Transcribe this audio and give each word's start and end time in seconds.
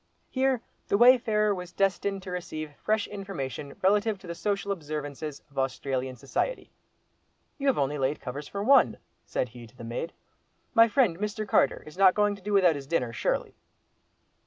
Here 0.31 0.63
the 0.87 0.97
wayfarer 0.97 1.53
was 1.53 1.71
destined 1.71 2.23
to 2.23 2.31
receive 2.31 2.73
fresh 2.73 3.05
information 3.05 3.75
relative 3.83 4.17
to 4.17 4.25
the 4.25 4.33
social 4.33 4.71
observances 4.71 5.43
of 5.51 5.59
Australian 5.59 6.15
society. 6.15 6.71
"You 7.59 7.67
have 7.67 7.77
only 7.77 7.99
laid 7.99 8.19
covers 8.19 8.47
for 8.47 8.63
one," 8.63 8.97
said 9.27 9.49
he 9.49 9.67
to 9.67 9.77
the 9.77 9.83
maid. 9.83 10.13
"My 10.73 10.87
friend, 10.87 11.19
Mr. 11.19 11.47
Carter, 11.47 11.83
is 11.85 11.99
not 11.99 12.15
going 12.15 12.35
to 12.35 12.41
do 12.41 12.51
without 12.51 12.73
his 12.73 12.87
dinner 12.87 13.13
surely?" 13.13 13.53